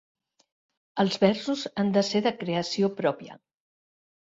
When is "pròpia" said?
3.05-3.39